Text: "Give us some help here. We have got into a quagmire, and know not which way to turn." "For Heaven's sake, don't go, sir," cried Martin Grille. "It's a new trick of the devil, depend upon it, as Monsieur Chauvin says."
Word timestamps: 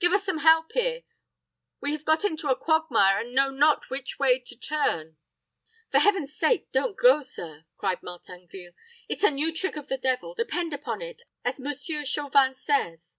"Give 0.00 0.14
us 0.14 0.24
some 0.24 0.38
help 0.38 0.72
here. 0.72 1.02
We 1.82 1.92
have 1.92 2.06
got 2.06 2.24
into 2.24 2.48
a 2.48 2.56
quagmire, 2.56 3.18
and 3.20 3.34
know 3.34 3.50
not 3.50 3.90
which 3.90 4.18
way 4.18 4.38
to 4.38 4.58
turn." 4.58 5.18
"For 5.90 5.98
Heaven's 5.98 6.34
sake, 6.34 6.72
don't 6.72 6.96
go, 6.96 7.20
sir," 7.20 7.66
cried 7.76 8.02
Martin 8.02 8.46
Grille. 8.46 8.72
"It's 9.06 9.22
a 9.22 9.30
new 9.30 9.52
trick 9.52 9.76
of 9.76 9.88
the 9.88 9.98
devil, 9.98 10.32
depend 10.34 10.72
upon 10.72 11.02
it, 11.02 11.24
as 11.44 11.60
Monsieur 11.60 12.06
Chauvin 12.06 12.54
says." 12.54 13.18